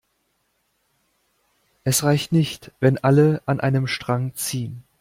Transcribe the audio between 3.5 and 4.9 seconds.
einem Strang ziehen.